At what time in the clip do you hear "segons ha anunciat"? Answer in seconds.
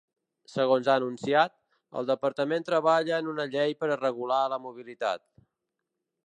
0.51-1.53